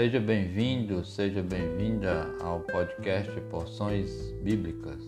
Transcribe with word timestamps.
Seja 0.00 0.18
bem-vindo, 0.18 1.04
seja 1.04 1.42
bem-vinda 1.42 2.26
ao 2.40 2.60
podcast 2.60 3.38
Porções 3.50 4.32
Bíblicas. 4.42 4.98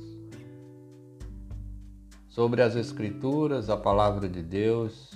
Sobre 2.29 2.61
as 2.61 2.77
Escrituras, 2.77 3.71
a 3.71 3.77
Palavra 3.79 4.29
de 4.29 4.43
Deus, 4.43 5.11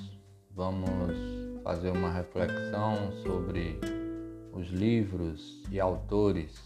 vamos 0.50 1.14
fazer 1.62 1.90
uma 1.90 2.11
reflexão 2.11 3.12
sobre 3.22 3.79
os 4.54 4.68
livros 4.68 5.62
e 5.70 5.79
autores. 5.79 6.58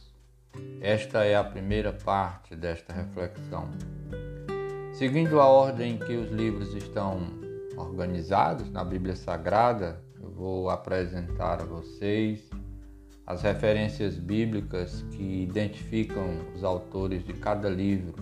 Esta 0.81 1.25
é 1.25 1.35
a 1.35 1.43
primeira 1.43 1.93
parte 1.93 2.55
desta 2.55 2.93
reflexão. 2.93 3.71
Seguindo 4.93 5.41
a 5.41 5.47
ordem 5.47 5.99
que 5.99 6.15
os 6.15 6.31
livros 6.31 6.77
estão 6.77 7.19
organizados 7.77 8.71
na 8.71 8.85
Bíblia 8.85 9.17
Sagrada, 9.17 10.01
eu 10.23 10.31
vou 10.31 10.71
apresentar 10.71 11.61
a 11.61 11.65
vocês 11.65 12.49
as 13.31 13.43
referências 13.43 14.19
bíblicas 14.19 15.05
que 15.13 15.45
identificam 15.45 16.27
os 16.53 16.65
autores 16.65 17.25
de 17.25 17.33
cada 17.33 17.69
livro. 17.69 18.17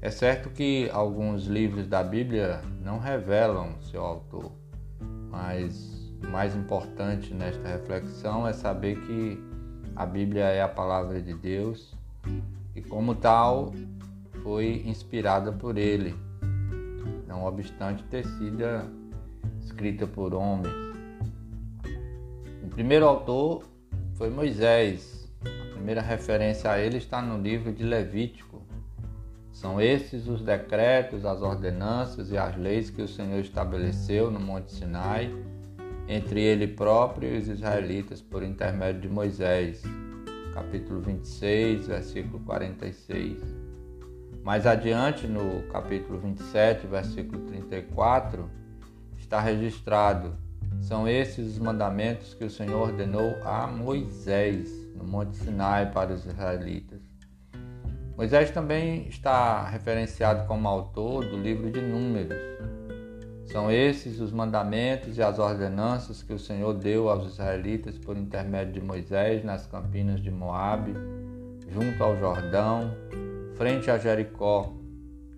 É 0.00 0.08
certo 0.08 0.50
que 0.50 0.88
alguns 0.92 1.46
livros 1.46 1.88
da 1.88 2.00
Bíblia 2.00 2.62
não 2.84 3.00
revelam 3.00 3.74
seu 3.80 4.04
autor, 4.04 4.52
mas 5.28 6.12
o 6.24 6.30
mais 6.30 6.54
importante 6.54 7.34
nesta 7.34 7.66
reflexão 7.66 8.46
é 8.46 8.52
saber 8.52 9.00
que 9.00 9.42
a 9.96 10.06
Bíblia 10.06 10.44
é 10.44 10.62
a 10.62 10.68
palavra 10.68 11.20
de 11.20 11.34
Deus 11.34 11.92
e, 12.76 12.82
como 12.82 13.16
tal, 13.16 13.74
foi 14.44 14.84
inspirada 14.86 15.50
por 15.50 15.76
ele, 15.76 16.14
não 17.26 17.44
obstante 17.44 18.04
ter 18.04 18.24
sido 18.24 18.62
escrita 19.60 20.06
por 20.06 20.34
homens. 20.34 20.72
O 22.62 22.68
primeiro 22.68 23.06
autor 23.06 23.71
foi 24.14 24.30
Moisés. 24.30 25.28
A 25.44 25.74
primeira 25.74 26.00
referência 26.00 26.70
a 26.70 26.78
ele 26.78 26.98
está 26.98 27.20
no 27.20 27.40
livro 27.40 27.72
de 27.72 27.82
Levítico. 27.82 28.62
São 29.52 29.80
esses 29.80 30.28
os 30.28 30.42
decretos, 30.42 31.24
as 31.24 31.42
ordenanças 31.42 32.30
e 32.30 32.38
as 32.38 32.56
leis 32.56 32.90
que 32.90 33.02
o 33.02 33.08
Senhor 33.08 33.40
estabeleceu 33.40 34.30
no 34.30 34.40
Monte 34.40 34.72
Sinai 34.72 35.32
entre 36.08 36.40
ele 36.40 36.66
próprio 36.66 37.34
e 37.34 37.38
os 37.38 37.48
israelitas 37.48 38.20
por 38.20 38.42
intermédio 38.42 39.02
de 39.02 39.08
Moisés. 39.08 39.82
Capítulo 40.52 41.00
26, 41.00 41.86
versículo 41.86 42.40
46. 42.40 43.38
Mais 44.42 44.66
adiante, 44.66 45.26
no 45.26 45.62
capítulo 45.68 46.18
27, 46.18 46.86
versículo 46.86 47.40
34, 47.46 48.50
está 49.16 49.40
registrado 49.40 50.36
são 50.82 51.06
esses 51.06 51.52
os 51.52 51.58
mandamentos 51.58 52.34
que 52.34 52.44
o 52.44 52.50
Senhor 52.50 52.88
ordenou 52.88 53.36
a 53.44 53.68
Moisés 53.68 54.68
no 54.96 55.04
Monte 55.04 55.36
Sinai 55.36 55.90
para 55.92 56.12
os 56.12 56.26
israelitas. 56.26 57.00
Moisés 58.16 58.50
também 58.50 59.06
está 59.08 59.66
referenciado 59.68 60.46
como 60.46 60.68
autor 60.68 61.24
do 61.24 61.36
livro 61.36 61.70
de 61.70 61.80
Números. 61.80 62.36
São 63.46 63.70
esses 63.70 64.18
os 64.18 64.32
mandamentos 64.32 65.16
e 65.16 65.22
as 65.22 65.38
ordenanças 65.38 66.22
que 66.22 66.32
o 66.32 66.38
Senhor 66.38 66.74
deu 66.74 67.08
aos 67.08 67.32
israelitas 67.32 67.96
por 67.96 68.16
intermédio 68.16 68.74
de 68.74 68.80
Moisés 68.80 69.44
nas 69.44 69.66
campinas 69.66 70.20
de 70.20 70.30
Moabe, 70.30 70.94
junto 71.70 72.02
ao 72.02 72.16
Jordão, 72.16 72.90
frente 73.54 73.90
a 73.90 73.98
Jericó. 73.98 74.72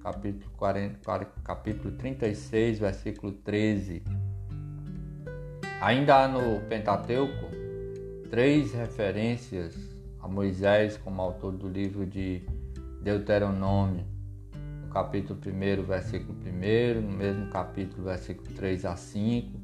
Capítulo, 0.03 0.51
40, 0.57 1.25
capítulo 1.43 1.97
36, 1.97 2.79
versículo 2.79 3.33
13. 3.33 4.03
Ainda 5.85 6.25
há 6.25 6.27
no 6.27 6.63
Pentateuco 6.63 7.51
três 8.31 8.73
referências 8.73 9.77
a 10.19 10.27
Moisés 10.27 10.97
como 10.97 11.21
autor 11.21 11.53
do 11.53 11.69
livro 11.69 12.07
de 12.07 12.41
Deuteronômio. 13.03 14.03
No 14.81 14.89
capítulo 14.89 15.39
1, 15.39 15.83
versículo 15.83 16.39
1, 16.39 17.03
no 17.03 17.13
mesmo 17.15 17.51
capítulo, 17.51 18.05
versículo 18.05 18.49
3 18.55 18.83
a 18.87 18.97
5, 18.97 19.61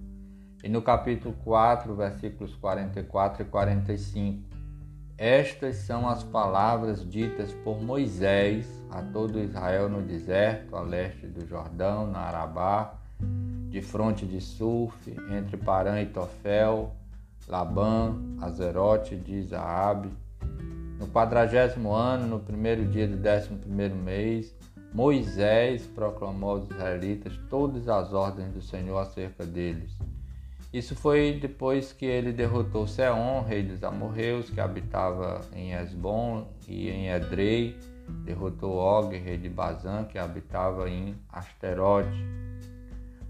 e 0.62 0.68
no 0.68 0.82
capítulo 0.82 1.34
4, 1.42 1.96
versículos 1.96 2.54
44 2.54 3.42
e 3.42 3.46
45. 3.46 4.44
Estas 5.16 5.76
são 5.76 6.06
as 6.06 6.22
palavras 6.22 7.02
ditas 7.08 7.50
por 7.64 7.80
Moisés 7.80 8.66
a 8.90 9.00
todo 9.00 9.40
Israel 9.40 9.88
no 9.88 10.02
deserto, 10.02 10.76
a 10.76 10.82
leste 10.82 11.26
do 11.26 11.46
Jordão, 11.46 12.06
na 12.06 12.18
Arabá, 12.18 12.99
de 13.70 13.80
fronte 13.80 14.26
de 14.26 14.40
Sulf, 14.40 14.94
entre 15.30 15.56
Parã 15.56 16.00
e 16.02 16.06
Tofel, 16.06 16.92
Labã, 17.46 18.16
Azerote 18.40 19.16
de 19.16 19.42
Zaabe. 19.44 20.10
No 20.98 21.06
quadragésimo 21.06 21.92
ano, 21.94 22.26
no 22.26 22.40
primeiro 22.40 22.84
dia 22.84 23.06
do 23.06 23.16
décimo 23.16 23.58
primeiro 23.58 23.94
mês, 23.94 24.54
Moisés 24.92 25.86
proclamou 25.86 26.50
aos 26.50 26.68
israelitas 26.68 27.38
todas 27.48 27.88
as 27.88 28.12
ordens 28.12 28.52
do 28.52 28.60
Senhor 28.60 28.98
acerca 28.98 29.46
deles. 29.46 29.96
Isso 30.72 30.94
foi 30.96 31.38
depois 31.40 31.92
que 31.92 32.04
ele 32.04 32.32
derrotou 32.32 32.86
Seom, 32.86 33.42
rei 33.42 33.62
dos 33.62 33.82
amorreus, 33.82 34.50
que 34.50 34.60
habitava 34.60 35.40
em 35.54 35.72
Esbom 35.72 36.46
e 36.68 36.90
em 36.90 37.08
Edrei, 37.08 37.76
derrotou 38.24 38.74
Og, 38.74 39.10
rei 39.10 39.38
de 39.38 39.48
Bazã, 39.48 40.04
que 40.04 40.18
habitava 40.18 40.90
em 40.90 41.14
Asterote. 41.32 42.24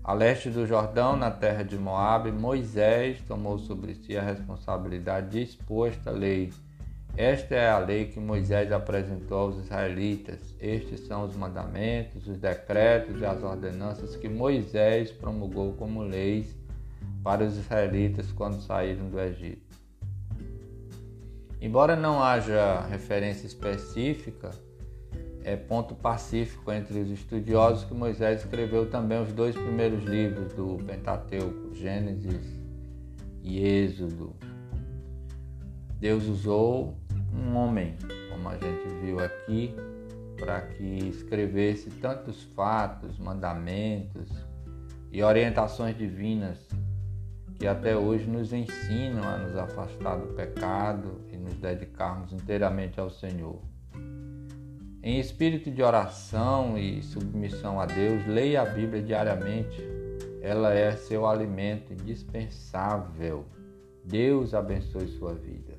A 0.03 0.15
leste 0.15 0.49
do 0.49 0.67
Jordão, 0.67 1.15
na 1.15 1.31
terra 1.31 1.63
de 1.63 1.77
Moabe, 1.77 2.33
Moisés 2.33 3.21
tomou 3.29 3.59
sobre 3.59 3.95
si 3.95 4.17
a 4.17 4.23
responsabilidade 4.23 5.31
de 5.31 5.43
expor 5.43 5.93
lei. 6.07 6.51
Esta 7.17 7.55
é 7.55 7.69
a 7.69 7.79
lei 7.79 8.07
que 8.07 8.19
Moisés 8.19 8.73
apresentou 8.73 9.39
aos 9.39 9.59
israelitas. 9.59 10.55
Estes 10.59 11.01
são 11.07 11.25
os 11.25 11.37
mandamentos, 11.37 12.27
os 12.27 12.39
decretos 12.39 13.21
e 13.21 13.27
as 13.27 13.43
ordenanças 13.43 14.17
que 14.17 14.29
Moisés 14.29 15.13
promulgou 15.13 15.75
como 15.75 16.03
leis 16.03 16.57
para 17.23 17.45
os 17.45 17.59
israelitas 17.59 18.33
quando 18.33 18.63
saíram 18.63 19.11
do 19.11 19.21
Egito. 19.21 19.77
Embora 21.61 21.95
não 21.95 22.23
haja 22.23 22.81
referência 22.87 23.47
específica, 23.47 24.51
é 25.45 25.57
ponto 25.57 25.95
pacífico 25.95 26.71
entre 26.73 26.99
os 27.01 27.11
estudiosos 27.11 27.85
que 27.85 27.95
Moisés 27.95 28.41
escreveu 28.41 28.91
também 28.91 29.23
os 29.23 29.33
dois 29.33 29.55
primeiros 29.55 30.05
livros 30.05 30.53
do 30.53 30.77
Pentateuco, 30.85 31.75
Gênesis 31.75 32.61
e 33.43 33.65
Êxodo. 33.65 34.35
Deus 35.99 36.27
usou 36.27 36.97
um 37.35 37.57
homem, 37.57 37.95
como 38.31 38.49
a 38.49 38.55
gente 38.55 38.89
viu 39.03 39.21
aqui, 39.21 39.75
para 40.39 40.63
que 40.63 41.09
escrevesse 41.09 41.91
tantos 41.91 42.43
fatos, 42.55 43.19
mandamentos 43.19 44.31
e 45.13 45.23
orientações 45.23 45.97
divinas 45.97 46.59
que 47.59 47.67
até 47.67 47.95
hoje 47.95 48.27
nos 48.27 48.55
ensinam 48.55 49.23
a 49.23 49.37
nos 49.37 49.55
afastar 49.55 50.17
do 50.17 50.29
pecado 50.35 51.21
e 51.31 51.37
nos 51.37 51.55
dedicarmos 51.57 52.33
inteiramente 52.33 52.99
ao 52.99 53.11
Senhor. 53.11 53.61
Em 55.03 55.19
espírito 55.19 55.71
de 55.71 55.83
oração 55.83 56.77
e 56.77 57.03
submissão 57.03 57.81
a 57.81 57.87
Deus, 57.87 58.27
leia 58.27 58.61
a 58.61 58.67
Bíblia 58.67 59.03
diariamente. 59.03 59.83
Ela 60.43 60.75
é 60.75 60.93
seu 60.93 61.27
alimento 61.27 61.93
indispensável. 61.93 63.47
Deus 64.05 64.53
abençoe 64.53 65.09
sua 65.09 65.33
vida. 65.33 65.79